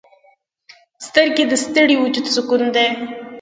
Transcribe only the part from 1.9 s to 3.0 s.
وجود سکون دي